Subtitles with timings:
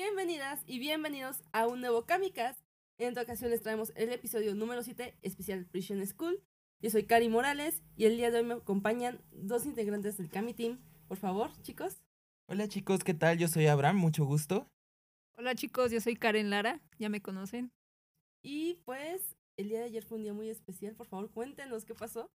[0.00, 2.62] Bienvenidas y bienvenidos a un nuevo Kamikaze.
[2.98, 6.40] En esta ocasión les traemos el episodio número 7, especial Prison School.
[6.80, 10.54] Yo soy Cari Morales y el día de hoy me acompañan dos integrantes del Kami
[10.54, 10.78] Team.
[11.08, 12.00] Por favor, chicos.
[12.46, 13.38] Hola chicos, ¿qué tal?
[13.38, 14.68] Yo soy Abraham, mucho gusto.
[15.36, 17.72] Hola chicos, yo soy Karen Lara, ya me conocen.
[18.40, 20.94] Y pues el día de ayer fue un día muy especial.
[20.94, 22.30] Por favor, cuéntenos qué pasó.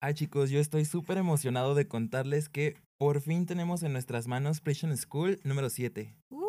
[0.00, 4.60] Ay chicos, yo estoy súper emocionado de contarles que por fin tenemos en nuestras manos
[4.60, 6.14] Prison School número 7.
[6.30, 6.45] ¡Uh!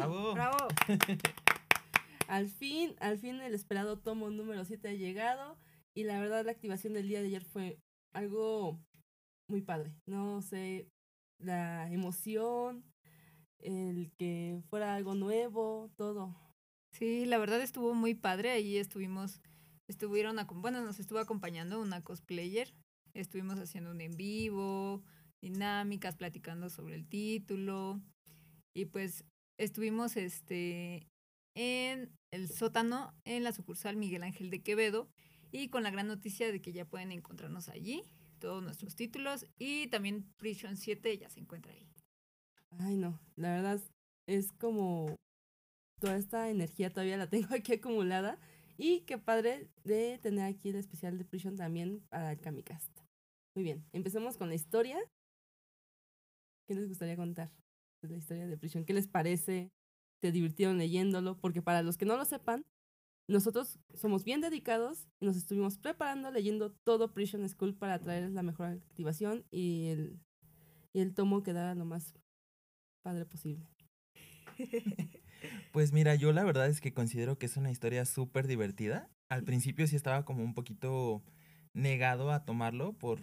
[0.00, 0.34] ¡Bravo!
[0.34, 0.68] ¡Bravo!
[2.28, 5.58] Al fin, al fin el esperado tomo número 7 ha llegado
[5.94, 7.80] y la verdad la activación del día de ayer fue
[8.12, 8.80] algo
[9.48, 9.94] muy padre.
[10.06, 10.88] No sé,
[11.38, 12.84] la emoción,
[13.58, 16.36] el que fuera algo nuevo, todo.
[16.92, 18.50] Sí, la verdad estuvo muy padre.
[18.50, 19.40] Ahí estuvimos,
[19.88, 22.72] estuvieron, bueno, nos estuvo acompañando una cosplayer.
[23.12, 25.02] Estuvimos haciendo un en vivo,
[25.40, 28.00] dinámicas, platicando sobre el título.
[28.72, 29.24] Y pues
[29.60, 31.06] estuvimos este
[31.54, 35.08] en el sótano en la sucursal Miguel Ángel de Quevedo
[35.52, 38.04] y con la gran noticia de que ya pueden encontrarnos allí
[38.38, 41.86] todos nuestros títulos y también Prison 7 ya se encuentra ahí.
[42.78, 43.80] Ay, no, la verdad
[44.26, 45.14] es como
[46.00, 48.38] toda esta energía todavía la tengo aquí acumulada.
[48.78, 52.90] Y qué padre de tener aquí el especial de Prison también para el Kamikast.
[53.54, 54.98] Muy bien, empecemos con la historia.
[56.66, 57.50] ¿Qué les gustaría contar
[58.02, 58.84] de la historia de Prison?
[58.84, 59.70] ¿Qué les parece?
[60.20, 61.38] ¿Se divirtieron leyéndolo?
[61.38, 62.64] Porque para los que no lo sepan,
[63.28, 68.42] nosotros somos bien dedicados y nos estuvimos preparando leyendo todo Prison School para traer la
[68.42, 70.20] mejor activación y el,
[70.92, 72.14] y el tomo quedara lo más
[73.02, 73.66] padre posible.
[75.72, 79.08] Pues mira, yo la verdad es que considero que es una historia súper divertida.
[79.30, 81.22] Al principio sí estaba como un poquito
[81.72, 83.20] negado a tomarlo por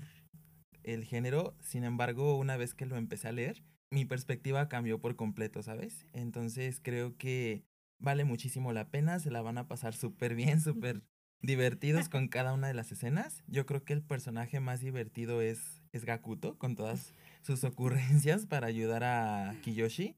[0.81, 5.15] el género, sin embargo, una vez que lo empecé a leer, mi perspectiva cambió por
[5.15, 6.05] completo, ¿sabes?
[6.13, 7.63] Entonces creo que
[7.99, 11.03] vale muchísimo la pena, se la van a pasar súper bien, súper
[11.41, 13.43] divertidos con cada una de las escenas.
[13.47, 18.67] Yo creo que el personaje más divertido es, es Gakuto, con todas sus ocurrencias para
[18.67, 20.15] ayudar a Kiyoshi.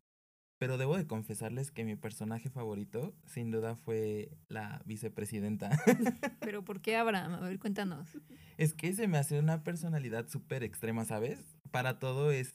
[0.58, 5.70] Pero debo de confesarles que mi personaje favorito, sin duda, fue la vicepresidenta.
[6.42, 7.36] Pero ¿por qué Abraham?
[7.36, 8.10] A ver, cuéntanos.
[8.58, 11.40] es que se me hace una personalidad súper extrema, ¿sabes?
[11.72, 12.54] Para todo es,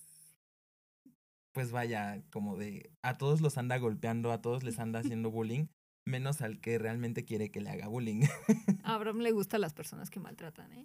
[1.54, 5.66] pues vaya, como de, a todos los anda golpeando, a todos les anda haciendo bullying,
[6.04, 8.22] menos al que realmente quiere que le haga bullying.
[8.84, 10.84] A Abraham le gustan las personas que maltratan, ¿eh?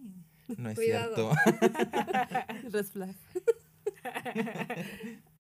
[0.58, 1.34] no es Cuidado.
[1.34, 1.70] cierto.
[2.72, 3.16] Red flag.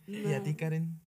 [0.08, 0.56] ¿Y a ti.
[0.56, 1.00] Karen?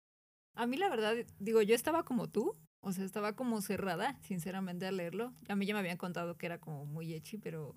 [0.56, 4.86] A mí la verdad, digo, yo estaba como tú, o sea, estaba como cerrada, sinceramente,
[4.86, 5.34] a leerlo.
[5.50, 7.76] A mí ya me habían contado que era como muy echi, pero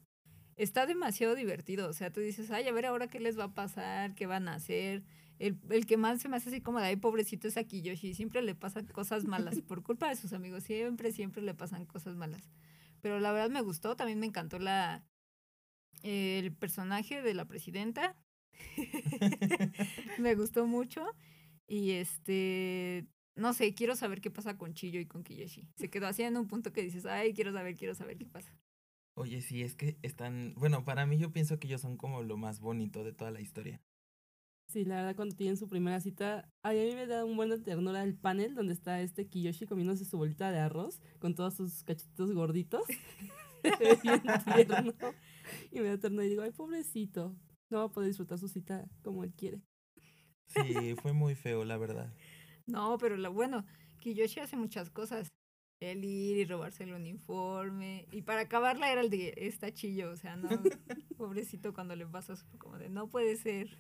[0.56, 1.88] está demasiado divertido.
[1.88, 4.49] O sea, tú dices, ay, a ver ahora qué les va a pasar, qué van
[4.49, 5.04] a hacer.
[5.39, 8.15] El, el que más se me hace así como de, ay, pobrecito es aquí Yoshi,
[8.15, 12.17] siempre le pasan cosas malas, por culpa de sus amigos, siempre, siempre le pasan cosas
[12.17, 12.49] malas.
[13.00, 15.05] Pero la verdad me gustó, también me encantó la
[16.03, 18.17] el personaje de la presidenta.
[20.19, 21.05] me gustó mucho.
[21.66, 23.06] Y este,
[23.37, 25.69] no sé, quiero saber qué pasa con Chillo y con Kiyoshi.
[25.77, 28.55] Se quedó así en un punto que dices, ay, quiero saber, quiero saber qué pasa.
[29.15, 32.37] Oye, sí, es que están, bueno, para mí yo pienso que ellos son como lo
[32.37, 33.81] más bonito de toda la historia.
[34.75, 37.49] Sí, la verdad, cuando tienen su primera cita, ay, a mí me da un buen
[37.49, 41.55] de ternura el panel donde está este Kiyoshi comiéndose su bolita de arroz con todos
[41.55, 42.83] sus cachitos gorditos.
[43.63, 44.93] Bien tierno.
[45.71, 47.37] Y me da ternura y digo, ay, pobrecito.
[47.71, 49.63] No va a poder disfrutar su cita como él quiere.
[50.49, 52.13] Sí, fue muy feo, la verdad.
[52.67, 53.65] No, pero lo bueno,
[54.01, 55.29] Kiyoshi hace muchas cosas.
[55.79, 58.09] El ir y robarse el uniforme.
[58.11, 60.49] Y para acabarla era el de esta Chillo, o sea, no,
[61.17, 63.79] pobrecito cuando le pasa como de, no puede ser.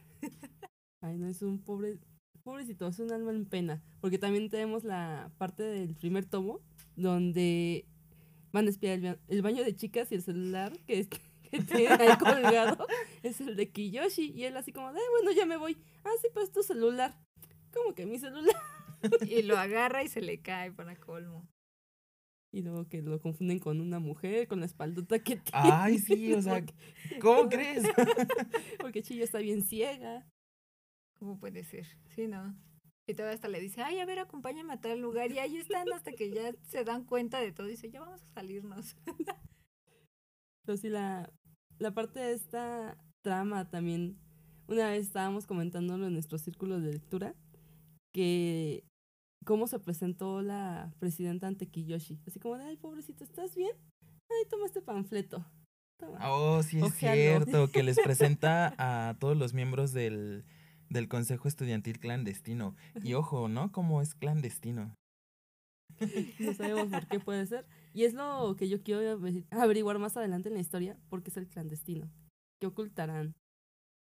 [1.04, 1.98] Ay, no, es un pobre,
[2.42, 3.82] pobrecito, es un alma en pena.
[4.00, 6.60] Porque también tenemos la parte del primer tomo
[6.96, 7.84] donde
[8.52, 11.08] van a espiar el, ba- el baño de chicas y el celular que, es-
[11.50, 12.86] que tiene ahí colgado
[13.22, 14.30] es el de Kiyoshi.
[14.32, 15.76] Y él así como, de, "Ay, bueno, ya me voy.
[16.04, 17.14] Ah, sí, pues tu celular.
[17.72, 18.54] ¿Cómo que mi celular?
[19.28, 21.46] Y lo agarra y se le cae para colmo.
[22.54, 25.50] Y luego que lo confunden con una mujer, con la espaldota que tiene.
[25.52, 26.64] Ay, sí, o sea,
[27.20, 27.84] ¿cómo crees?
[28.80, 30.26] Porque Chillo está bien ciega.
[31.24, 31.86] ¿Cómo puede ser?
[32.14, 32.54] Sí, ¿no?
[33.06, 35.32] Y todavía hasta le dice, ay, a ver, acompáñame a tal lugar.
[35.32, 37.66] Y ahí están hasta que ya se dan cuenta de todo.
[37.66, 38.94] Y dice, ya vamos a salirnos.
[40.66, 41.32] Pero sí, la,
[41.78, 44.18] la parte de esta trama también,
[44.68, 47.34] una vez estábamos comentándolo en nuestro círculo de lectura,
[48.12, 48.84] que
[49.46, 52.20] cómo se presentó la presidenta ante Kiyoshi.
[52.26, 53.72] Así como de, ay, pobrecito, ¿estás bien?
[54.28, 55.42] Ay, toma este panfleto.
[55.96, 56.18] Toma.
[56.30, 57.46] Oh, sí es Ojealo.
[57.46, 60.44] cierto, que les presenta a todos los miembros del,
[60.94, 62.74] del Consejo Estudiantil Clandestino.
[63.02, 63.70] Y ojo, ¿no?
[63.72, 64.94] ¿Cómo es clandestino?
[66.40, 67.66] No sabemos por qué puede ser.
[67.92, 71.36] Y es lo que yo quiero averi- averiguar más adelante en la historia, porque es
[71.36, 72.10] el clandestino.
[72.60, 73.34] ¿Qué ocultarán?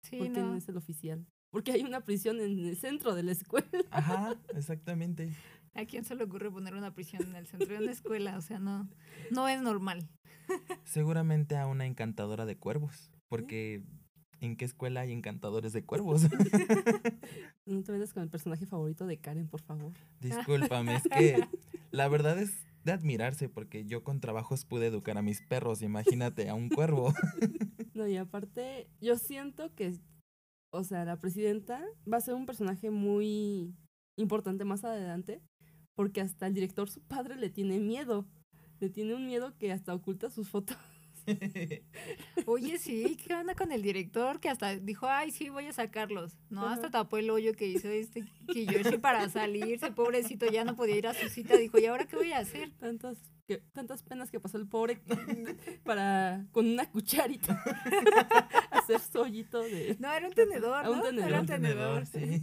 [0.05, 0.47] Sí, ¿Por qué no.
[0.49, 1.25] no es el oficial?
[1.51, 3.67] Porque hay una prisión en el centro de la escuela.
[3.91, 5.33] Ajá, exactamente.
[5.73, 8.37] ¿A quién se le ocurre poner una prisión en el centro de una escuela?
[8.37, 8.89] O sea, no,
[9.31, 10.07] no es normal.
[10.83, 13.11] Seguramente a una encantadora de cuervos.
[13.29, 13.83] Porque
[14.41, 16.23] ¿en qué escuela hay encantadores de cuervos?
[17.63, 19.93] No te metas con el personaje favorito de Karen, por favor.
[20.19, 21.47] Discúlpame, es que
[21.91, 26.49] la verdad es de admirarse porque yo con trabajos pude educar a mis perros, imagínate,
[26.49, 27.13] a un cuervo.
[27.93, 29.99] No, y aparte, yo siento que,
[30.71, 33.75] o sea, la presidenta va a ser un personaje muy
[34.15, 35.41] importante más adelante,
[35.93, 38.25] porque hasta el director, su padre, le tiene miedo.
[38.79, 40.77] Le tiene un miedo que hasta oculta sus fotos.
[42.45, 44.39] Oye, sí, ¿qué onda con el director?
[44.39, 46.37] Que hasta dijo, ay, sí, voy a sacarlos.
[46.49, 49.91] No, hasta tapó el hoyo que hizo este Kiyoshi para salirse.
[49.91, 51.57] Pobrecito, ya no podía ir a su cita.
[51.57, 52.71] Dijo, ¿y ahora qué voy a hacer?
[52.77, 53.17] Tantas,
[53.47, 55.01] que, tantas penas que pasó el pobre
[55.83, 57.61] para, con una cucharita,
[58.71, 59.95] hacer su hoyito de...
[59.99, 61.03] No, era un tenedor, A un ¿no?
[61.03, 61.29] tenedor.
[61.29, 62.41] Era Un tenedor, sí.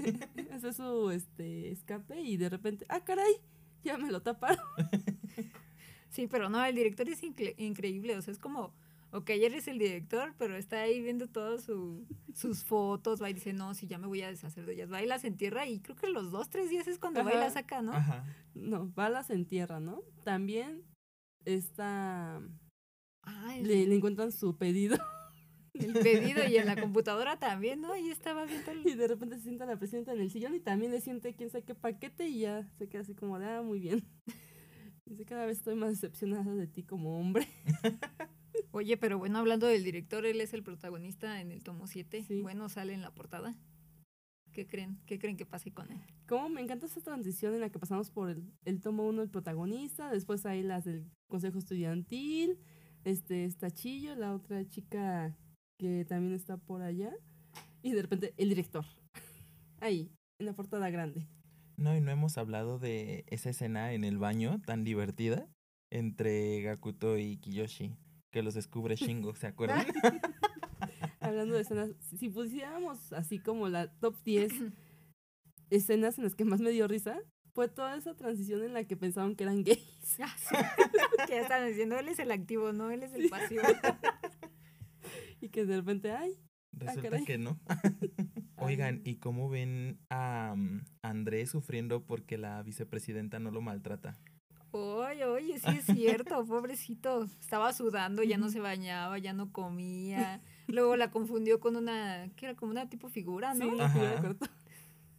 [0.53, 3.33] hacer su este, escape y de repente, ah, caray,
[3.83, 4.65] ya me lo taparon.
[6.11, 8.17] Sí, pero no, el director es incre- increíble.
[8.17, 8.75] O sea, es como,
[9.13, 13.23] ok, eres el director, pero está ahí viendo todas su, sus fotos.
[13.23, 14.91] Va y dice, no, sí, ya me voy a deshacer de ellas.
[14.93, 17.35] Va y las entierra y creo que los dos, tres días es cuando va y
[17.35, 17.45] Ajá.
[17.45, 17.93] las saca, ¿no?
[17.93, 18.25] Ajá.
[18.55, 20.03] No, balas en tierra, ¿no?
[20.25, 20.85] También
[21.45, 22.41] está...
[23.23, 24.97] Ay, Le, le encuentran su pedido
[25.75, 27.93] el pedido y en la computadora también, ¿no?
[27.93, 28.87] Ahí estaba viendo el...
[28.87, 31.51] y de repente se sienta la presidenta en el sillón y también le siente quién
[31.51, 34.03] sabe qué paquete y ya se queda así como de, ah, muy bien.
[35.09, 37.49] Dice, cada vez estoy más decepcionada de ti como hombre.
[38.73, 42.25] Oye, pero bueno, hablando del director, él es el protagonista en el tomo 7.
[42.25, 42.43] Sí.
[42.43, 43.57] Bueno, sale en la portada.
[44.53, 45.01] ¿Qué creen?
[45.07, 46.01] ¿Qué creen que pase con él?
[46.27, 49.31] Como me encanta esa transición en la que pasamos por el, el tomo uno, el
[49.31, 52.59] protagonista, después hay las del consejo estudiantil,
[53.05, 55.37] este está Chillo, la otra chica
[55.79, 57.15] que también está por allá,
[57.83, 58.85] y de repente el director.
[59.81, 61.27] Ahí, en la portada grande.
[61.79, 65.49] No, y no hemos hablado de esa escena en el baño tan divertida
[65.91, 67.97] entre Gakuto y Kiyoshi,
[68.33, 69.87] que los descubre Shingo, ¿se acuerdan?
[71.21, 74.53] Hablando de escenas, si si pusiéramos así como la top 10
[75.71, 77.17] escenas en las que más me dio risa,
[77.55, 79.79] fue toda esa transición en la que pensaban que eran gays.
[80.21, 80.57] Ah, sí.
[81.29, 83.63] que ya están diciendo, él es el activo, no, él es el pasivo.
[85.41, 86.37] Y que de repente, ay,
[86.73, 87.25] Resulta caray.
[87.25, 87.61] que no.
[88.61, 94.19] Oigan, ¿y cómo ven a um, Andrés sufriendo porque la vicepresidenta no lo maltrata?
[94.71, 97.25] Oye, oye, sí es cierto, pobrecito.
[97.41, 100.41] Estaba sudando, ya no se bañaba, ya no comía.
[100.67, 103.75] Luego la confundió con una, que era como una tipo figura, sí, ¿no?
[103.75, 104.37] la figura.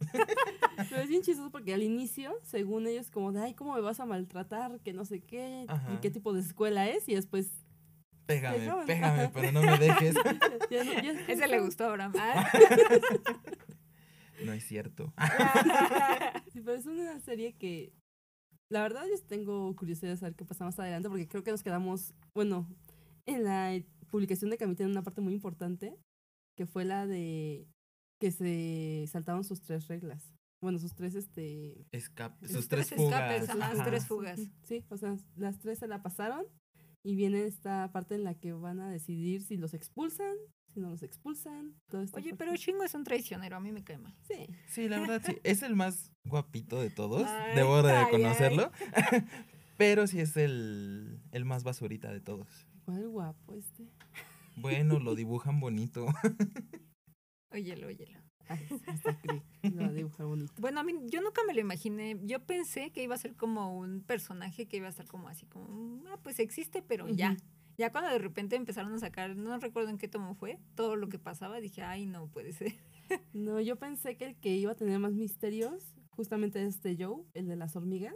[0.88, 4.00] Pero es bien chistoso porque al inicio, según ellos, como de, ay, ¿cómo me vas
[4.00, 4.80] a maltratar?
[4.80, 7.50] Que no sé qué, y qué tipo de escuela es, y después...
[8.34, 10.14] Pégame, pégame, pero no me dejes.
[10.70, 12.12] ya no- ya- Ese le gustó a Abraham.
[12.18, 12.50] Ah.
[14.44, 15.12] No es cierto.
[16.52, 17.92] Sí, pero es una serie que
[18.70, 21.62] la verdad yo tengo curiosidad de saber qué pasa más adelante porque creo que nos
[21.62, 22.66] quedamos, bueno,
[23.26, 23.78] en la
[24.10, 25.94] publicación de Camite en una parte muy importante
[26.56, 27.66] que fue la de
[28.18, 30.32] que se saltaron sus tres reglas.
[30.62, 31.86] Bueno, sus tres, este...
[31.92, 33.42] Escape, Sus sus tres tres fugas.
[33.42, 33.84] escapes, ajá.
[33.84, 34.40] tres fugas.
[34.62, 36.46] Sí, o sea, las tres se la pasaron
[37.02, 40.34] y viene esta parte en la que van a decidir si los expulsan,
[40.68, 41.74] si no los expulsan.
[41.88, 42.44] toda esta Oye, parte.
[42.44, 44.14] pero Chingo es un traicionero, a mí me cae mal.
[44.22, 45.36] Sí, Sí, la verdad sí.
[45.42, 47.26] Es el más guapito de todos.
[47.26, 48.70] Ay, Debo de reconocerlo.
[49.76, 52.66] Pero sí es el, el más basurita de todos.
[52.86, 53.88] igual guapo este.
[54.56, 56.06] Bueno, lo dibujan bonito.
[57.50, 58.20] Óyelo, óyelo.
[59.94, 60.52] Dibujar bonito.
[60.58, 62.18] Bueno, a mí, yo nunca me lo imaginé.
[62.24, 65.46] Yo pensé que iba a ser como un personaje que iba a estar como así,
[65.46, 67.36] como, ah, pues existe, pero ya.
[67.78, 71.08] Ya cuando de repente empezaron a sacar, no recuerdo en qué tomo fue, todo lo
[71.08, 72.74] que pasaba, dije, ay, no puede ser.
[73.32, 77.48] No, yo pensé que el que iba a tener más misterios, justamente este Joe, el
[77.48, 78.14] de las hormigas.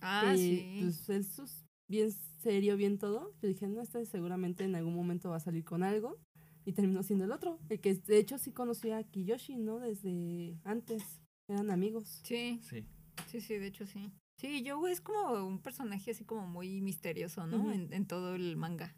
[0.00, 0.76] Ah, que, sí.
[0.78, 3.32] Pues él sus- bien serio, bien todo.
[3.42, 6.16] Yo dije, no, este seguramente en algún momento va a salir con algo.
[6.70, 7.58] Y terminó siendo el otro.
[7.68, 9.80] El que de hecho sí conocía a Kiyoshi, ¿no?
[9.80, 11.02] Desde antes.
[11.48, 12.20] Eran amigos.
[12.22, 12.86] Sí, Sí.
[13.26, 14.12] sí, sí, de hecho sí.
[14.36, 17.72] Sí, Joe es como un personaje así como muy misterioso, ¿no?
[17.72, 18.94] En, en todo el manga.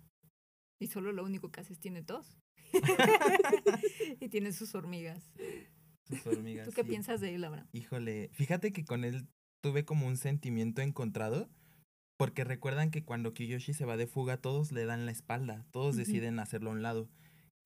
[0.82, 2.36] Y solo lo único que hace es tiene tos.
[4.20, 5.32] y tiene sus hormigas.
[6.06, 6.68] Sus hormigas.
[6.68, 6.88] ¿Tú qué sí.
[6.90, 7.68] piensas de él, Abraham?
[7.72, 9.26] Híjole, fíjate que con él
[9.62, 11.48] tuve como un sentimiento encontrado.
[12.18, 15.64] Porque recuerdan que cuando Kiyoshi se va de fuga, todos le dan la espalda.
[15.70, 17.08] Todos deciden hacerlo a un lado.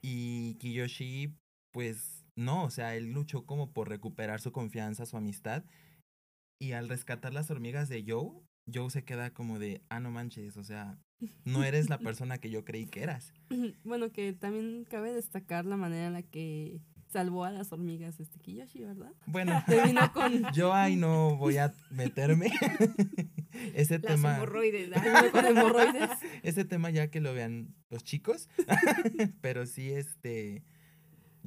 [0.03, 1.35] Y Kiyoshi,
[1.73, 5.65] pues, no, o sea, él luchó como por recuperar su confianza, su amistad.
[6.61, 8.41] Y al rescatar las hormigas de Joe,
[8.73, 10.99] Joe se queda como de, ah, no manches, o sea,
[11.45, 13.33] no eres la persona que yo creí que eras.
[13.85, 16.81] Bueno, que también cabe destacar la manera en la que
[17.17, 19.11] salvó a las hormigas este Kiyoshi, ¿verdad?
[19.27, 22.51] Bueno, Terminó con, yo ahí no voy a meterme.
[23.75, 26.11] ese Las tema, con hemorroides.
[26.43, 28.51] ese tema ya que lo vean los chicos.
[29.41, 30.63] Pero sí, este,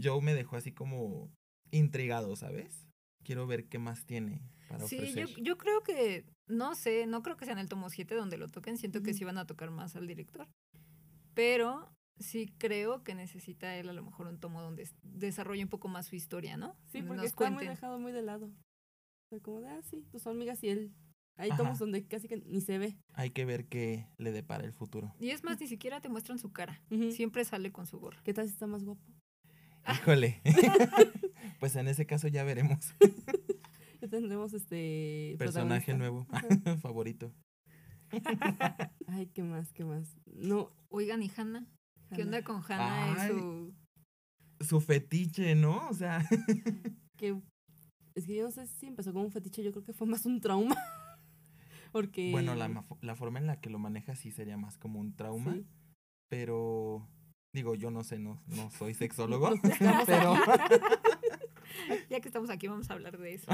[0.02, 1.30] Joe me dejó así como
[1.70, 2.88] intrigado, ¿sabes?
[3.24, 5.28] Quiero ver qué más tiene para Sí, ofrecer.
[5.28, 8.38] yo, yo creo que, no sé, no creo que sea en el tomo 7 donde
[8.38, 10.48] lo toquen, siento que sí van a tocar más al director.
[11.36, 15.88] Pero sí creo que necesita él a lo mejor un tomo donde desarrolle un poco
[15.88, 16.76] más su historia, ¿no?
[16.88, 17.76] Sí, Donde porque nos está muy cuenten.
[17.76, 18.46] dejado muy de lado.
[18.48, 20.94] O sea, como de, ah, sí, tus hormigas y él.
[21.38, 21.64] Hay Ajá.
[21.64, 22.98] tomos donde casi que ni se ve.
[23.14, 25.16] Hay que ver qué le depara el futuro.
[25.20, 26.82] Y es más, ni siquiera te muestran su cara.
[27.12, 28.20] Siempre sale con su gorra.
[28.26, 29.02] ¿Qué tal si está más guapo?
[29.90, 30.42] Híjole.
[31.62, 32.94] pues en ese caso ya veremos.
[34.02, 35.36] Ya tendremos este.
[35.38, 36.26] Personaje nuevo.
[36.82, 37.34] Favorito.
[39.08, 39.74] Ay, ¿qué más?
[39.74, 40.16] ¿Qué más?
[40.26, 40.72] No.
[40.88, 41.68] Oigan, ¿y Hannah?
[42.16, 43.32] ¿Qué onda con Hannah Ay.
[43.32, 43.74] y su...
[44.62, 45.88] Su fetiche, ¿no?
[45.90, 46.20] O sea,
[47.18, 47.40] que
[48.16, 50.26] es que yo no sé si empezó como un fetiche, yo creo que fue más
[50.26, 50.76] un trauma.
[51.94, 52.32] Porque.
[52.32, 55.54] bueno, la, la forma en la que lo maneja sí sería más como un trauma.
[55.54, 55.66] Sí.
[56.30, 57.08] Pero,
[57.54, 59.50] digo, yo no sé, no, no soy sexólogo.
[60.06, 60.36] Pero,
[62.10, 63.52] Ya que estamos aquí vamos a hablar de eso.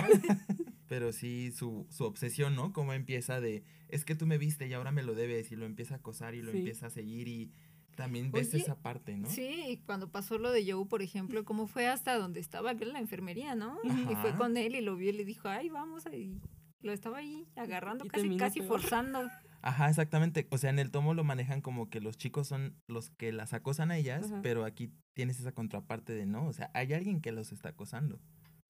[0.88, 2.74] pero sí, su, su obsesión, ¿no?
[2.74, 5.52] Cómo empieza de, es que tú me viste y ahora me lo debes.
[5.52, 6.58] Y lo empieza a acosar y lo Sí.
[6.60, 7.52] empieza a seguir y
[7.96, 9.30] también ves Oye, esa parte, ¿no?
[9.30, 12.90] Sí, y cuando pasó lo de Joe, por ejemplo, cómo fue hasta donde estaba aquel
[12.90, 13.78] en la enfermería, ¿no?
[13.84, 16.40] Y fue con él y lo vio y le dijo, ay, vamos ahí.
[16.82, 18.80] Lo estaba ahí agarrando, Y casi, casi peor.
[18.80, 19.28] forzando.
[19.62, 20.48] Ajá, exactamente.
[20.52, 23.54] O sea, en el tomo lo manejan como que los chicos son los que las
[23.54, 24.42] acosan a ellas, Ajá.
[24.44, 28.20] pero aquí tienes esa contraparte de no, o sea, hay alguien que los está acosando.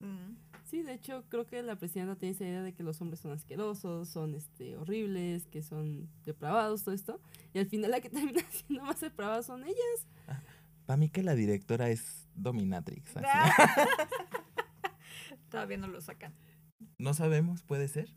[0.05, 0.45] Mm.
[0.65, 3.31] Sí, de hecho, creo que la presidenta tiene esa idea de que los hombres son
[3.31, 7.21] asquerosos, son este horribles, que son depravados, todo esto.
[7.53, 10.07] Y al final la que termina siendo más depravada son ellas.
[10.85, 13.17] Para mí que la directora es dominatrix.
[13.17, 13.25] así.
[15.49, 16.33] Todavía no lo sacan.
[16.97, 18.11] No sabemos, puede ser.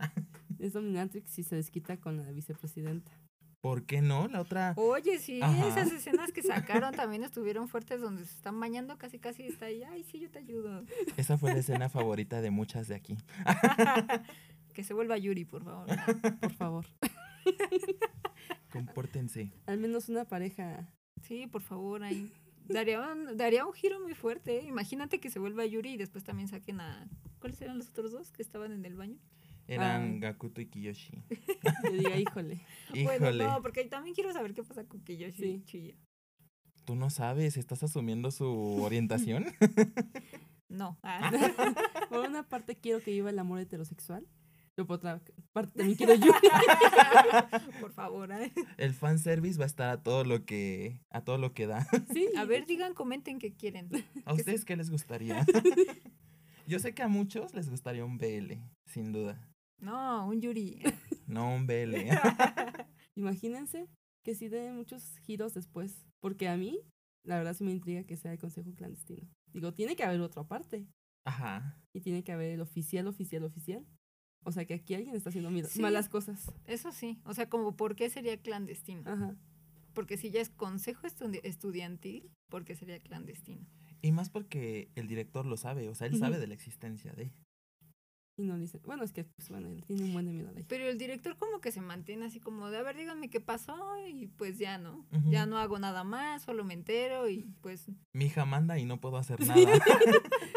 [0.59, 3.12] Es dominatrix y se desquita con la vicepresidenta.
[3.61, 4.29] ¿Por qué no?
[4.29, 4.75] La otra.
[4.77, 5.69] Oye, sí, Ajá.
[5.69, 9.83] esas escenas que sacaron también estuvieron fuertes donde se están bañando, casi casi está ahí,
[9.83, 10.85] ay, sí, yo te ayudo.
[11.17, 13.17] Esa fue la escena favorita de muchas de aquí.
[14.75, 15.87] que se vuelva Yuri, por favor.
[16.41, 16.87] Por favor.
[18.73, 19.50] Compórtense.
[19.67, 20.88] Al menos una pareja.
[21.23, 22.33] Sí, por favor, ahí.
[22.69, 24.59] Daría un, daría un giro muy fuerte.
[24.59, 24.65] ¿eh?
[24.67, 27.09] Imagínate que se vuelva Yuri y después también saquen a...
[27.41, 29.19] ¿Cuáles eran los otros dos que estaban en el baño?
[29.69, 30.19] Eran Ah.
[30.21, 31.23] Gakuto y Kiyoshi.
[31.83, 32.61] Que diga, híjole.
[32.95, 35.49] Híjole, Bueno, no, porque también quiero saber qué pasa con Kiyoshi Sí.
[35.51, 35.95] y Chiya.
[36.85, 38.47] tú no sabes, estás asumiendo su
[38.83, 39.47] orientación.
[40.69, 40.99] No.
[41.03, 41.31] Ah.
[42.11, 44.27] Por una parte quiero que viva el amor heterosexual.
[44.75, 45.21] Pero por otra
[45.53, 46.33] parte también quiero yo.
[47.81, 48.31] por favor.
[48.31, 48.53] ¿eh?
[48.77, 51.85] El fanservice va a estar a todo lo que a todo lo que da.
[52.13, 52.29] Sí.
[52.37, 53.89] A ver, digan, comenten qué quieren.
[54.25, 55.45] ¿A ustedes qué les gustaría?
[56.69, 58.53] Yo sé que a muchos les gustaría un BL,
[58.87, 59.48] sin duda.
[59.80, 60.80] No, un Yuri.
[61.28, 61.94] No un BL.
[63.14, 63.87] Imagínense
[64.25, 66.06] que sí dé muchos giros después.
[66.20, 66.80] Porque a mí,
[67.23, 69.28] la verdad sí me intriga que sea el consejo clandestino.
[69.52, 70.88] Digo, tiene que haber otra parte.
[71.25, 71.78] Ajá.
[71.92, 73.85] Y tiene que haber el oficial, oficial, oficial.
[74.44, 75.80] O sea que aquí alguien está haciendo Sí.
[75.82, 76.50] malas cosas.
[76.64, 77.20] Eso sí.
[77.25, 79.02] O sea, como, ¿por qué sería clandestino?
[79.11, 79.37] Ajá.
[79.94, 83.66] Porque si ya es consejo estudi- estudiantil, ¿por qué sería clandestino?
[84.00, 87.32] Y más porque el director lo sabe, o sea, él sabe de la existencia de.
[88.38, 88.80] Y no dicen.
[88.87, 90.68] Bueno, es que, pues bueno, él tiene un buen de miedo a la hija.
[90.68, 93.76] Pero el director como que se mantiene así como de, a ver, díganme qué pasó
[94.07, 95.04] y pues ya no.
[95.28, 99.00] Ya no hago nada más, solo me entero y pues Mi hija manda y no
[99.00, 99.57] puedo hacer nada.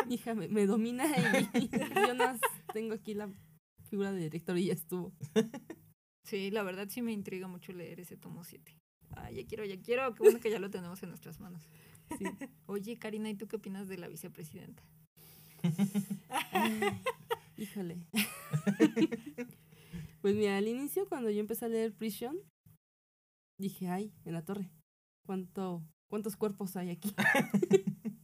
[0.08, 1.06] Mi hija me, me domina
[1.56, 2.26] y, yo no
[2.72, 3.32] tengo aquí la
[3.90, 5.12] figura de director y ya estuvo.
[6.24, 8.78] sí, la verdad sí me intriga mucho leer ese tomo 7.
[9.16, 11.68] Ah, ya quiero, ya quiero, qué bueno que ya lo tenemos en nuestras manos.
[12.16, 12.26] Sí.
[12.68, 14.84] Oye, Karina, ¿y tú qué opinas de la vicepresidenta?
[17.62, 18.08] Híjole.
[20.22, 22.36] pues mira, al inicio cuando yo empecé a leer Prison,
[23.60, 24.72] dije, ay, en la torre,
[25.28, 27.14] ¿cuánto, ¿cuántos cuerpos hay aquí?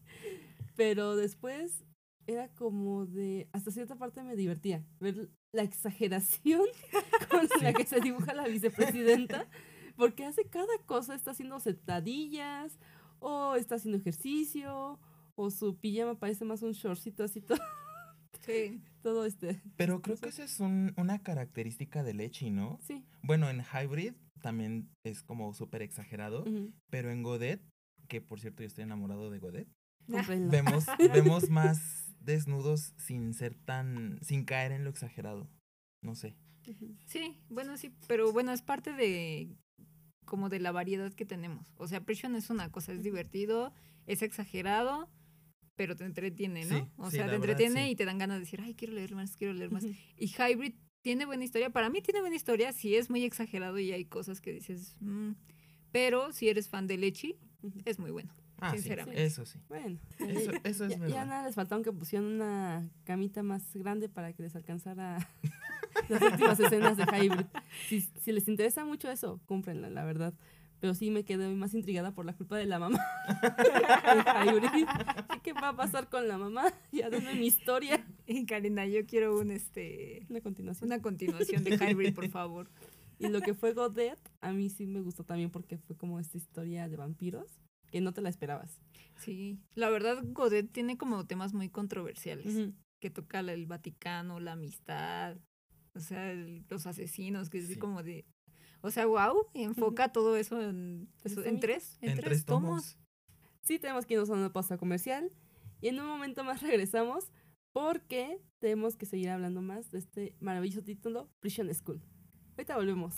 [0.75, 1.86] Pero después
[2.25, 6.65] era como de, hasta cierta parte me divertía ver la exageración
[7.29, 9.48] con la que se dibuja la vicepresidenta,
[9.98, 12.79] porque hace cada cosa, está haciendo sentadillas,
[13.20, 15.00] o está haciendo ejercicio,
[15.36, 17.60] o su pijama parece más un shortcito así todo,
[18.46, 18.82] Sí.
[19.01, 19.62] todo este.
[19.75, 22.79] Pero creo que esa es un- una característica de Lechi, ¿no?
[22.82, 23.06] Sí.
[23.22, 26.46] Bueno, en Hybrid también es como súper exagerado,
[26.89, 27.62] pero en Godet,
[28.08, 29.67] que por cierto yo estoy enamorado de Godet,
[30.10, 30.50] cómprenlo.
[30.51, 35.50] Vemos, vemos más desnudos sin ser tan, sin caer en lo exagerado.
[36.01, 36.36] No sé.
[37.06, 39.56] Sí, bueno, sí, pero bueno, es parte de
[40.25, 41.74] como de la variedad que tenemos.
[41.77, 43.74] O sea, Prison es una cosa, es divertido,
[44.06, 45.10] es exagerado,
[45.77, 46.75] pero te entretiene, ¿no?
[46.77, 47.91] Sí, o sí, sea, te verdad, entretiene sí.
[47.91, 49.84] y te dan ganas de decir, ay, quiero leer más, quiero leer más.
[49.86, 49.96] Ujú.
[50.17, 51.69] Y Hybrid tiene buena historia.
[51.69, 55.31] Para mí tiene buena historia, sí es muy exagerado y hay cosas que dices, "Mm",
[55.93, 57.79] pero si eres fan de Lechi, Ujú.
[57.86, 58.34] es muy bueno.
[58.60, 59.24] Ah, sí, Sinceramente.
[59.24, 59.60] eso sí.
[59.69, 61.25] Bueno, Eso, eh, eso es ya, ya verdad.
[61.27, 65.19] nada les faltaron que pusieran una camita más grande para que les alcanzara
[66.10, 67.46] las últimas escenas de Hybrid.
[67.88, 70.34] Si, si les interesa mucho eso, cómprenla, la verdad.
[70.79, 73.00] Pero sí me quedé más intrigada por la culpa de la mamá.
[75.43, 76.74] ¿Qué va a pasar con la mamá?
[76.91, 78.05] Ya denme mi historia.
[78.25, 80.88] Y Karina, yo quiero un este Una continuación.
[80.88, 82.69] una continuación de Hybrid, por favor.
[83.19, 86.38] Y lo que fue Godet, a mí sí me gustó también porque fue como esta
[86.38, 88.79] historia de vampiros que no te la esperabas.
[89.15, 92.69] Sí, la verdad Godet tiene como temas muy controversiales.
[93.00, 95.36] Que toca el Vaticano, la amistad,
[95.96, 97.75] o sea, el- los asesinos, que es Sí.
[97.77, 98.24] como de...
[98.81, 102.98] O sea, wow, enfoca todo eso en, eso- en tres, en, En tres, tomos.
[103.62, 105.31] Sí, tenemos que irnos a una pausa comercial.
[105.81, 107.31] Y en un momento más regresamos
[107.74, 112.01] porque tenemos que seguir hablando más de este maravilloso título, Prison School.
[112.51, 113.15] Ahorita volvemos.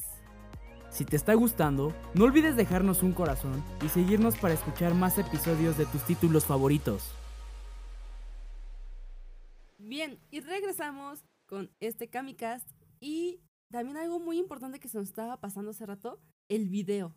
[0.90, 5.78] Si te está gustando, no olvides dejarnos un corazón y seguirnos para escuchar más episodios
[5.78, 7.12] de tus títulos favoritos.
[9.78, 12.68] Bien, y regresamos con este Kamicast.
[13.00, 13.40] Y
[13.72, 17.16] también algo muy importante que se nos estaba pasando hace rato, el video.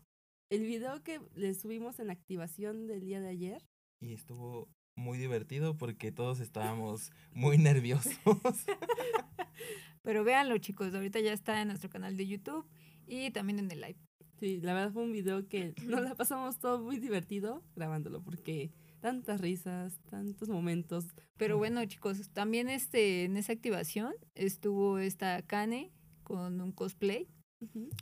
[0.51, 3.67] El video que le subimos en activación del día de ayer.
[4.01, 8.15] Y estuvo muy divertido porque todos estábamos muy nerviosos.
[10.03, 12.67] Pero véanlo, chicos, ahorita ya está en nuestro canal de YouTube
[13.07, 13.99] y también en el live.
[14.39, 18.73] Sí, la verdad fue un video que nos la pasamos todo muy divertido grabándolo porque
[19.01, 21.07] tantas risas, tantos momentos.
[21.37, 27.29] Pero bueno, chicos, también este en esa activación estuvo esta Kane con un cosplay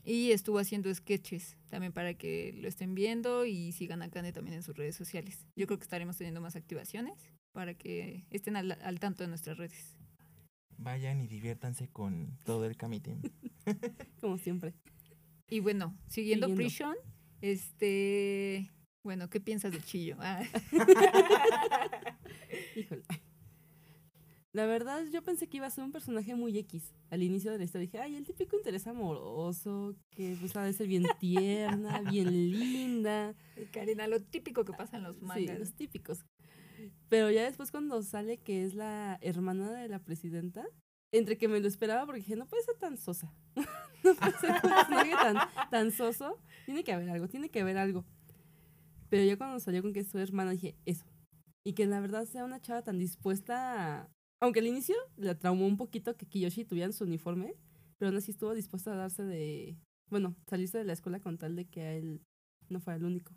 [0.04, 4.56] y estuvo haciendo sketches también para que lo estén viendo y sigan a Kane también
[4.56, 5.46] en sus redes sociales.
[5.56, 9.58] Yo creo que estaremos teniendo más activaciones para que estén al, al tanto de nuestras
[9.58, 9.96] redes.
[10.78, 13.20] Vayan y diviértanse con todo el Kami Team.
[14.20, 14.74] Como siempre.
[15.48, 16.56] Y bueno, siguiendo, Siguiendo.
[16.56, 16.96] Prison,
[17.42, 18.70] este,
[19.02, 20.16] bueno, ¿qué piensas de Chillo?
[20.20, 20.42] Ah,
[22.76, 23.02] Híjole.
[24.52, 26.92] La verdad, yo pensé que iba a ser un personaje muy X.
[27.10, 30.72] Al inicio de la historia dije, ay, el típico interés amoroso, que pues ha de
[30.72, 33.34] ser bien tierna, bien linda.
[33.72, 35.58] Karina, lo típico que pasa en los Sí, mangas.
[35.58, 36.24] los típicos.
[37.08, 40.64] Pero ya después cuando sale que es la hermana de la presidenta,
[41.12, 43.32] entre que me lo esperaba porque dije, no puede ser tan sosa.
[44.04, 45.36] no puede ser un personaje tan,
[45.70, 46.38] tan soso.
[46.66, 48.04] Tiene que haber algo, tiene que haber algo.
[49.10, 51.04] Pero ya cuando salió con que es su hermana dije, eso.
[51.64, 54.08] Y que la verdad sea una chava tan dispuesta a...
[54.40, 57.54] Aunque al inicio le traumó un poquito que Kiyoshi tuviera su uniforme,
[57.98, 59.76] pero aún así estuvo dispuesta a darse de...
[60.08, 62.22] Bueno, salirse de la escuela con tal de que a él
[62.68, 63.32] no fuera el único.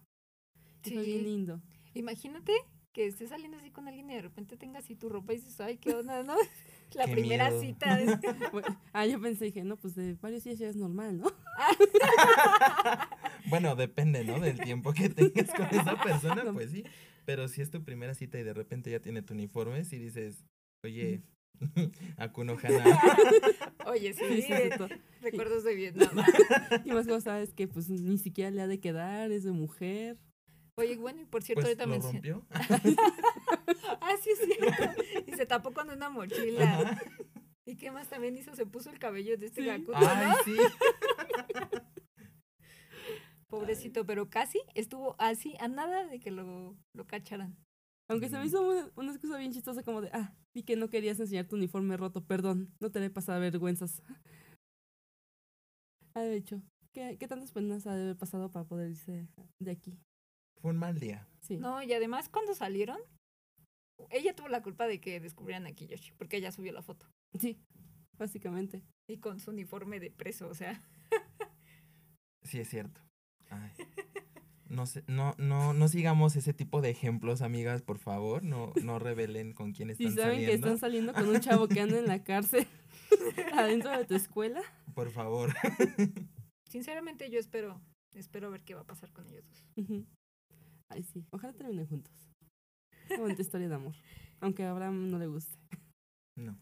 [0.86, 1.24] Y Fue bien Sí.
[1.26, 1.62] lindo.
[1.94, 2.54] Imagínate
[2.94, 5.60] que estés saliendo así con alguien y de repente tengas así tu ropa y dices,
[5.60, 6.36] ay, qué onda, ¿no?
[6.96, 7.62] La Qué primera miedo.
[7.62, 8.00] cita.
[8.00, 8.20] es-
[8.52, 11.28] Bueno, ah, yo pensé, dije, no, pues de varios días ya es normal, ¿no?
[13.50, 14.40] Bueno, depende, ¿no?
[14.40, 16.54] Del tiempo que tengas con esa persona, No.
[16.54, 16.84] pues sí.
[17.26, 20.44] Pero si es tu primera cita y de repente ya tiene tu uniforme, si dices,
[20.84, 21.22] oye,
[22.18, 22.84] Akuno Hana,
[23.86, 26.10] Oye, sí, Sí, sí, sí, recuerdos de Vietnam.
[26.84, 30.18] Y más como sabes que pues ni siquiera le ha de quedar, es de mujer.
[30.76, 32.32] Oye, bueno, y por cierto, pues ahorita lo mencioné.
[32.32, 32.48] rompió.
[34.02, 35.04] Ah, sí, es cierto.
[35.28, 36.64] Y se tapó con una mochila.
[36.80, 37.02] Ajá.
[37.66, 38.56] ¿Y qué más también hizo?
[38.56, 39.68] Se puso el cabello de este Sí.
[39.68, 40.36] Gakuto, Ay, ¿no?
[40.44, 40.58] sí.
[43.48, 47.56] Pobrecito, pero casi estuvo así a nada de que lo, lo cacharan.
[48.14, 50.88] Aunque se me hizo una, una excusa bien chistosa como de, ah, vi que no
[50.90, 54.02] querías enseñar tu uniforme roto, perdón, no te le pasado vergüenzas.
[56.16, 56.62] Ha de hecho,
[56.94, 59.98] ¿qué, ¿qué tantas penas ha de haber pasado para poder irse de aquí?
[60.62, 61.28] Fue un mal día.
[61.42, 61.58] Sí.
[61.58, 63.00] No, y además cuando salieron,
[64.12, 67.08] ella tuvo la culpa de que descubrieran a Kiyoshi, porque ella subió la foto.
[67.40, 67.60] Sí,
[68.16, 68.84] básicamente.
[69.10, 70.80] Y con su uniforme de preso, o sea.
[72.44, 73.02] Sí, es cierto.
[73.50, 73.72] Ay.
[74.74, 78.44] No, sé, no, no, no sigamos ese tipo de ejemplos, amigas, por favor.
[78.44, 80.48] No, no revelen con quién Si están saben saliendo.
[80.50, 82.66] que están saliendo con un chavo que anda en la cárcel
[83.54, 84.62] adentro de tu escuela,
[84.96, 85.54] Por favor.
[86.68, 87.80] Sinceramente yo espero,
[88.16, 89.64] espero ver qué va a pasar con ellos dos.
[90.90, 91.24] Ay, sí.
[91.30, 92.14] Ojalá terminen juntos.
[93.08, 93.94] Qué bonita historia de amor.
[94.40, 95.56] Aunque a Abraham no le guste.
[96.36, 96.58] No.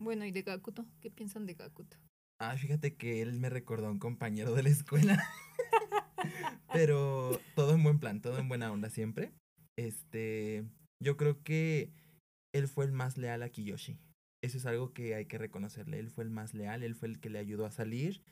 [0.00, 1.96] Bueno, y de Gakuto, ¿qué piensan de Gakuto?
[2.40, 5.22] Ah, fíjate que él me recordó a un compañero de la escuela.
[6.72, 9.32] Pero todo en buen plan, todo en buena onda siempre.
[9.78, 10.64] este,
[11.02, 11.92] yo creo que
[12.54, 13.98] él fue el más leal a Kiyoshi.
[14.42, 15.98] Eso es algo que hay que reconocerle.
[15.98, 18.22] Él fue el más leal, él fue el que le ayudó a salir.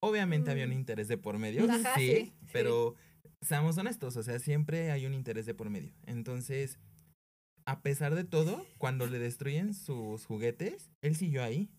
[0.00, 0.74] Obviamente había un Mm.
[0.74, 2.32] interés de por medio, Ajá, sí, sí.
[2.52, 2.94] pero
[3.40, 5.92] seamos honestos, o sea, siempre hay un interés de por medio.
[6.06, 6.78] Entonces,
[7.66, 11.70] a pesar de todo, cuando le destruyen sus juguetes, él siguió ahí.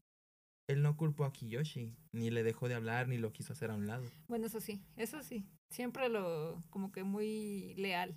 [0.67, 3.75] Él no culpó a Kiyoshi, ni le dejó de hablar, ni lo quiso hacer a
[3.75, 4.05] un lado.
[4.27, 5.45] Bueno, eso sí, eso sí.
[5.69, 8.15] Siempre lo, como que muy leal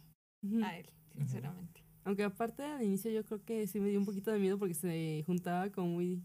[0.63, 1.83] a él, sinceramente.
[2.05, 4.75] Aunque aparte al inicio yo creo que sí me dio un poquito de miedo porque
[4.75, 6.23] se juntaba como muy,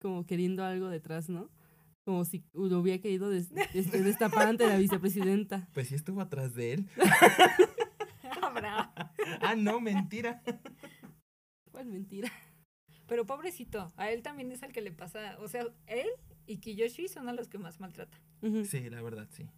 [0.00, 1.50] como queriendo algo detrás, ¿no?
[2.04, 3.50] Como si lo hubiera querido des-
[3.92, 5.68] destapar ante la vicepresidenta.
[5.72, 6.88] Pues sí estuvo atrás de él.
[9.40, 10.42] Ah, no, mentira.
[11.70, 12.30] ¿Cuál mentira?
[13.06, 16.08] Pero pobrecito, a él también es al que le pasa, o sea, él
[16.46, 18.20] y Kiyoshi son a los que más maltrata.
[18.64, 19.48] Sí, la verdad, sí.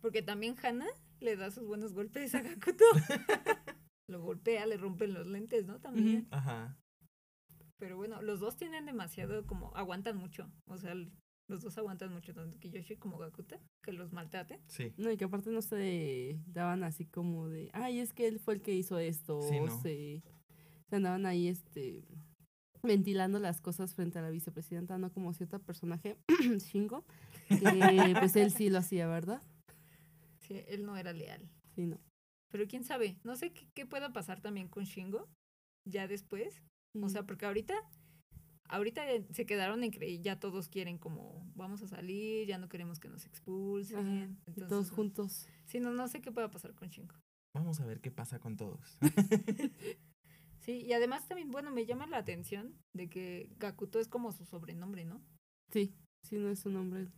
[0.00, 0.86] Porque también Hana
[1.20, 2.84] le da sus buenos golpes a Gakuto.
[4.08, 5.80] Lo golpea, le rompen los lentes, ¿no?
[5.80, 6.26] También.
[6.30, 6.78] Ajá.
[7.76, 10.50] Pero bueno, los dos tienen demasiado, como, aguantan mucho.
[10.66, 10.94] O sea,
[11.46, 14.62] los dos aguantan mucho, tanto Kiyoshi como Gakuto, que los maltraten.
[14.66, 14.94] Sí.
[14.96, 18.54] No, y que aparte no se daban así como de, ay, es que él fue
[18.54, 19.42] el que hizo esto.
[19.42, 19.82] Sí, o no.
[19.82, 20.22] se,
[20.88, 22.02] se andaban ahí, este,
[22.82, 26.16] ventilando las cosas frente a la vicepresidenta, no como cierto personaje,
[26.58, 27.04] Shingo,
[27.48, 29.42] que pues él sí lo hacía, ¿verdad?
[30.40, 31.48] Sí, él no era leal.
[31.74, 31.98] Sí, no.
[32.50, 35.28] Pero quién sabe, no sé qué, qué pueda pasar también con Shingo
[35.84, 36.62] ya después.
[37.00, 37.74] O sea, porque ahorita,
[38.68, 42.68] ahorita ya se quedaron en que ya todos quieren como, vamos a salir, ya no
[42.68, 43.98] queremos que nos expulsen.
[43.98, 45.46] Ajá, y entonces, todos juntos.
[45.66, 47.14] Sí, no, no sé qué pueda pasar con Shingo.
[47.54, 48.98] Vamos a ver qué pasa con todos.
[50.68, 54.44] Sí, y además también, bueno, me llama la atención de que Gakuto es como su
[54.44, 55.22] sobrenombre, ¿no?
[55.72, 57.08] Sí, sí, no es su nombre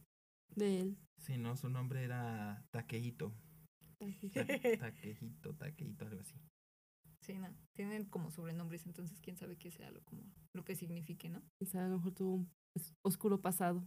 [0.54, 0.96] de él.
[1.18, 3.34] si no, su nombre era Takehito.
[3.98, 4.46] Ta-
[4.78, 6.36] Takehito, Takehito, algo así.
[7.22, 7.48] Sí, no.
[7.74, 10.22] Tienen como sobrenombres, entonces quién sabe qué sea lo, como,
[10.54, 11.42] lo que signifique, ¿no?
[11.66, 13.84] Sea, a lo mejor tuvo un es- oscuro pasado.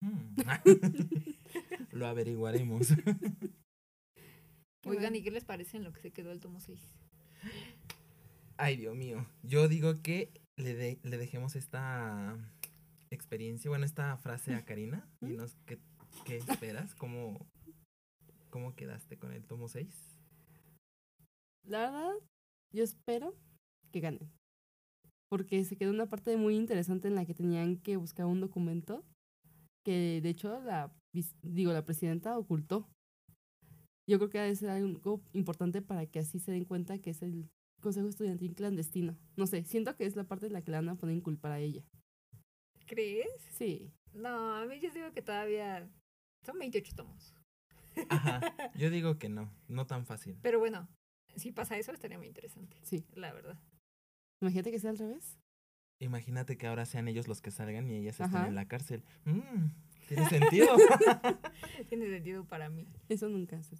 [0.00, 0.34] Hmm.
[1.92, 2.88] Lo averiguaremos.
[4.86, 5.14] Oigan.
[5.14, 6.80] ¿y qué les parece en lo que se quedó el tomo 6?
[8.58, 9.24] Ay, Dios mío.
[9.42, 12.36] Yo digo que le, de- le dejemos esta
[13.10, 15.08] experiencia, bueno, esta frase a Karina.
[15.20, 15.78] Dinos qué,
[16.26, 17.46] qué esperas, cómo,
[18.50, 20.18] cómo quedaste con el tomo 6.
[21.64, 22.14] La verdad,
[22.74, 23.36] yo espero
[23.92, 24.28] que ganen.
[25.30, 29.04] Porque se quedó una parte muy interesante en la que tenían que buscar un documento
[29.84, 30.92] que de hecho la
[31.42, 32.88] digo la presidenta ocultó.
[34.08, 37.22] Yo creo que debe ser algo importante para que así se den cuenta que es
[37.22, 37.48] el
[37.80, 39.16] Consejo Estudiantil clandestino.
[39.36, 41.18] No sé, siento que es la parte en la que la van a poner a
[41.18, 41.82] inculpar a ella.
[42.86, 43.28] ¿Crees?
[43.52, 43.92] Sí.
[44.14, 45.88] No, a mí yo digo que todavía
[46.44, 47.34] son 28 tomos.
[48.08, 48.40] Ajá.
[48.76, 50.38] Yo digo que no, no tan fácil.
[50.40, 50.88] Pero bueno,
[51.34, 53.04] si pasa eso estaría muy interesante, Sí.
[53.14, 53.58] la verdad.
[54.40, 55.36] Imagínate que sea al revés.
[56.00, 59.02] Imagínate que ahora sean ellos los que salgan y ellas estén en la cárcel.
[59.24, 59.66] Mm,
[60.06, 60.68] Tiene sentido.
[61.88, 62.86] Tiene sentido para mí.
[63.08, 63.76] Eso nunca se...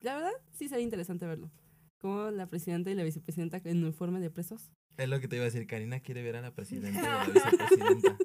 [0.00, 1.50] La verdad, sí sería interesante verlo.
[1.98, 4.70] Como la presidenta y la vicepresidenta en uniforme de presos.
[4.96, 5.66] es lo que te iba a decir.
[5.66, 8.16] Karina quiere ver a la presidenta y a la vicepresidenta.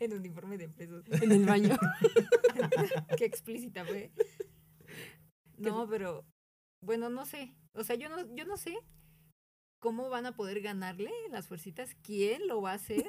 [0.00, 1.04] En uniforme de presos.
[1.22, 1.76] En el baño.
[3.18, 4.10] Qué explícita fue.
[5.56, 6.24] No, pero
[6.80, 7.54] bueno, no sé.
[7.72, 8.78] O sea, yo no, yo no sé
[9.78, 13.04] cómo van a poder ganarle las fuercitas, quién lo va a hacer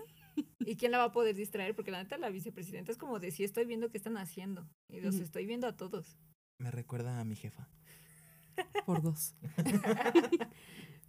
[0.59, 3.31] y quién la va a poder distraer, porque la neta la vicepresidenta es como de
[3.31, 6.17] sí estoy viendo qué están haciendo y los estoy viendo a todos.
[6.59, 7.69] Me recuerda a mi jefa.
[8.85, 9.35] Por dos.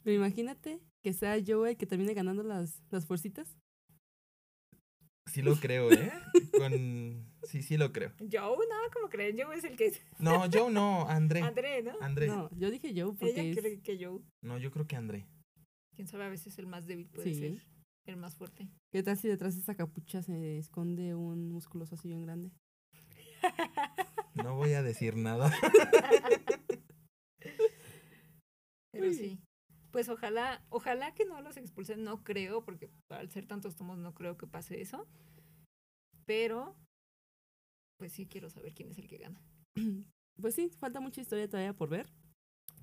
[0.02, 3.58] Pero imagínate que sea Joe el que termine ganando las, las fuercitas.
[5.26, 6.10] Sí lo creo, ¿eh?
[6.58, 7.30] Con...
[7.44, 8.12] Sí, sí lo creo.
[8.18, 11.42] Joe, no, como creen, Joe es el que No, yo no, André.
[11.42, 11.92] André, ¿no?
[12.00, 12.26] André.
[12.26, 12.48] No.
[12.48, 14.20] No, yo dije Joe porque Ella es- cree que Joe.
[14.60, 15.28] yo creo que André.
[15.94, 17.38] Quién sabe, a veces el más débil puede Sí.
[17.38, 17.62] ser
[18.06, 18.68] el más fuerte.
[18.90, 22.50] ¿Qué tal si detrás de esa capucha se esconde un musculoso así bien grande?
[24.34, 25.52] No voy a decir nada.
[28.92, 29.40] Pero sí.
[29.90, 34.14] Pues ojalá, ojalá que no los expulsen, no creo, porque al ser tantos tomos no
[34.14, 35.08] creo que pase eso.
[36.26, 36.76] Pero,
[37.98, 39.40] pues sí quiero saber quién es el que gana.
[40.40, 42.10] Pues sí, falta mucha historia todavía por ver.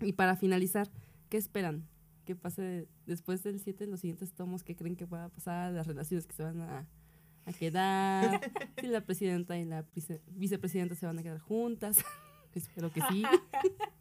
[0.02, 0.92] Y para finalizar,
[1.28, 1.88] ¿qué esperan?
[2.24, 4.64] ¿Qué pase después del 7, los siguientes tomos?
[4.64, 5.74] ¿Qué creen que va a pasar?
[5.74, 6.88] ¿Las relaciones que se van a,
[7.46, 8.42] a quedar?
[8.80, 11.98] ¿Si la presidenta y la vice- vicepresidenta se van a quedar juntas?
[12.54, 13.24] Espero que sí.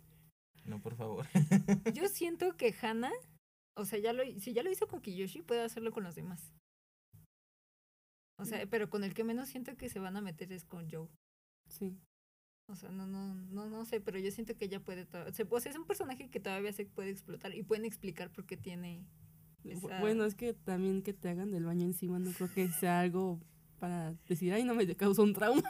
[0.66, 1.26] No, por favor.
[1.94, 3.10] Yo siento que Hana,
[3.76, 6.52] o sea, ya lo, si ya lo hizo con Kiyoshi, puede hacerlo con los demás.
[8.38, 10.90] O sea, pero con el que menos siento que se van a meter es con
[10.90, 11.08] Joe.
[11.68, 11.98] Sí.
[12.68, 15.60] O sea, no, no, no, no sé, pero yo siento que ella puede, se, o
[15.60, 19.06] sea, es un personaje que todavía se puede explotar y pueden explicar por qué tiene
[19.64, 23.00] esa- Bueno, es que también que te hagan del baño encima no creo que sea
[23.00, 23.40] algo
[23.78, 25.62] para decir, ay, no me causó un trauma.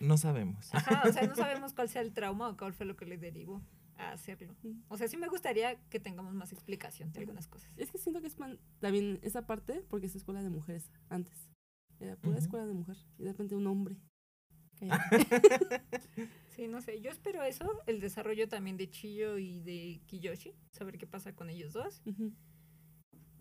[0.00, 0.74] No sabemos.
[0.74, 3.18] Ajá, o sea, no sabemos cuál sea el trauma o cuál fue lo que le
[3.18, 3.62] derivó
[3.96, 4.54] a hacerlo.
[4.88, 7.70] O sea, sí me gustaría que tengamos más explicación de algunas cosas.
[7.76, 11.48] Es que siento que es man- también esa parte, porque es escuela de mujeres antes.
[12.00, 12.96] Era pura escuela de mujer.
[13.18, 13.96] Y de repente un hombre.
[16.50, 20.98] Sí, no sé, yo espero eso, el desarrollo también de Chiyo y de Kiyoshi, saber
[20.98, 22.00] qué pasa con ellos dos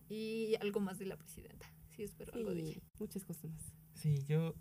[0.09, 1.71] y algo más de la presidenta.
[1.89, 2.81] Sí, espero algo de ella.
[2.99, 3.73] Muchas cosas más.
[3.93, 4.55] Sí, yo,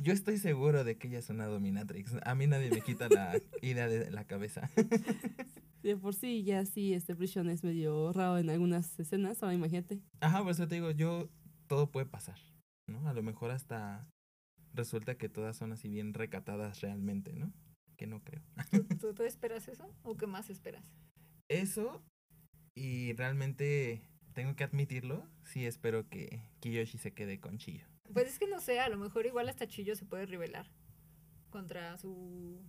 [0.00, 2.14] yo estoy seguro de que ella es una dominatrix.
[2.24, 4.70] A mí nadie me quita la idea de la cabeza.
[5.82, 9.42] De por sí, ya sí, este Prison es medio raro en algunas escenas.
[9.42, 10.02] Ahora imagínate.
[10.20, 11.30] Ajá, por eso te digo, yo,
[11.68, 12.38] todo puede pasar,
[12.86, 13.08] ¿no?
[13.08, 14.06] A lo mejor hasta
[14.74, 17.50] resulta que todas son así bien recatadas realmente, ¿no?
[17.96, 18.42] Que no creo.
[18.70, 20.84] ¿Tú, tú, tú esperas eso o qué más esperas?
[21.48, 22.02] Eso,
[22.74, 24.02] y realmente
[24.34, 27.89] tengo que admitirlo, sí espero que Kiyoshi se quede con Chiyo.
[28.12, 30.66] Pues es que no sé, a lo mejor igual hasta Chiyo se puede rebelar
[31.50, 32.60] contra su,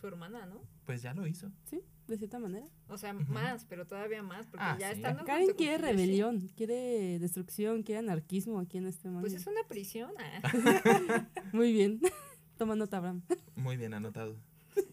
[0.00, 0.62] su hermana, ¿no?
[0.84, 1.50] Pues ya lo hizo.
[1.64, 2.66] Sí, de cierta manera.
[2.88, 4.96] O sea, más, pero todavía más, porque Ah, ya sí.
[4.96, 9.22] estando Karen con quiere rebelión, quiere destrucción, quiere anarquismo aquí en este manga.
[9.22, 10.12] Pues es una prisión.
[10.18, 11.28] ah.
[11.52, 12.00] Muy bien.
[12.58, 13.22] Toma nota, Abraham.
[13.56, 14.36] Muy bien anotado.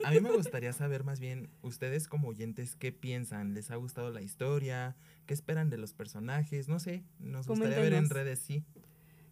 [0.04, 3.54] A mí me gustaría saber más bien, ustedes como oyentes, ¿qué piensan?
[3.56, 4.96] ¿Les ha gustado la historia?
[5.26, 6.68] ¿Qué esperan de los personajes?
[6.68, 8.64] No sé, nos gustaría ver en redes, sí.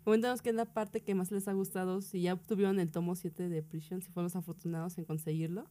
[0.04, 3.16] Coméntanos qué es la parte que más les ha gustado, si ya obtuvieron el tomo
[3.16, 5.68] 7 de Prison, si fueron los afortunados en conseguirlo.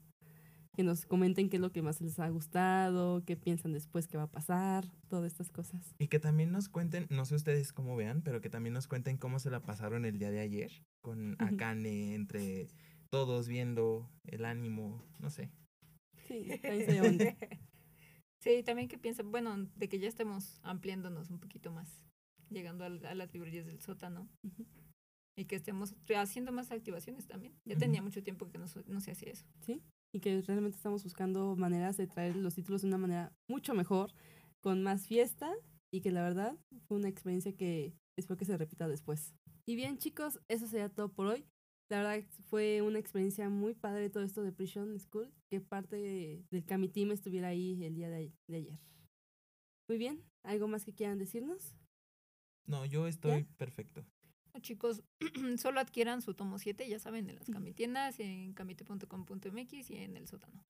[0.77, 4.17] Que nos comenten qué es lo que más les ha gustado, qué piensan después que
[4.17, 5.95] va a pasar, todas estas cosas.
[5.99, 9.17] Y que también nos cuenten, no sé ustedes cómo vean, pero que también nos cuenten
[9.17, 11.35] cómo se la pasaron el día de ayer, con.
[11.41, 12.69] Akane, entre
[13.11, 15.51] todos viendo el ánimo, no sé.
[16.29, 17.25] Sí, también bonito.
[18.41, 22.08] Sí, también que piensan, bueno, de que ya estemos ampliándonos un poquito más,
[22.51, 24.67] llegando al- a, las librerías del sótano Ujú.
[25.37, 27.55] y que estemos haciendo más activaciones también.
[27.65, 27.81] Ya Ujú.
[27.81, 29.47] tenía mucho tiempo que no, se- no se hacía eso.
[29.61, 29.83] ¿sí?
[30.15, 34.13] Y que realmente estamos buscando maneras de traer los títulos de una manera mucho mejor,
[34.61, 35.53] con más fiesta
[35.93, 39.35] y que la verdad fue una experiencia que espero que se repita después.
[39.67, 41.47] Y bien chicos, eso sería todo por hoy.
[41.91, 46.65] La verdad fue una experiencia muy padre todo esto de Prison School, que parte del
[46.67, 48.81] Kami Team estuviera ahí el día de, de ayer.
[49.89, 51.75] Muy bien, ¿algo más que quieran decirnos?
[52.69, 54.05] No, yo estoy perfecto.
[54.55, 55.03] No, chicos,
[55.59, 60.29] solo adquieran su tomo 7, ya saben, en las camitiendas, en camite.com.mx y en el
[60.29, 60.65] sótano.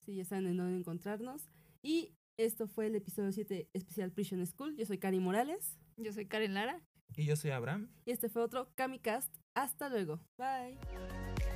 [0.00, 1.48] Sí, ya saben en dónde encontrarnos.
[1.80, 4.76] Y esto fue el episodio 7 especial Prison School.
[4.76, 5.78] Yo soy Cari Morales.
[5.96, 6.82] Yo soy Karen Lara.
[7.16, 7.90] Y yo soy Abraham.
[8.04, 9.32] Y este fue otro Kamicast.
[9.54, 10.20] Hasta luego.
[10.36, 10.76] Bye.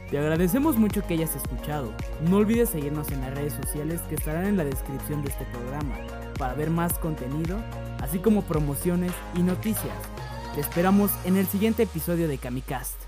[0.08, 1.94] Te agradecemos mucho que hayas escuchado.
[2.30, 5.98] No olvides seguirnos en las redes sociales que estarán en la descripción de este programa
[6.38, 7.58] para ver más contenido,
[8.02, 9.96] así como promociones y noticias.
[10.54, 13.07] Te esperamos en el siguiente episodio de Kamicast.